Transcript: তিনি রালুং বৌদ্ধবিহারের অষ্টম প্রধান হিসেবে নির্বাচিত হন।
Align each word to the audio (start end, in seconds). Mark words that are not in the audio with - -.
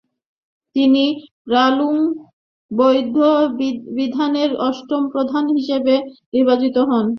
তিনি 0.75 1.03
রালুং 1.47 1.95
বৌদ্ধবিহারের 2.71 4.51
অষ্টম 4.67 5.01
প্রধান 5.13 5.45
হিসেবে 5.57 5.93
নির্বাচিত 6.33 6.75
হন। 6.89 7.05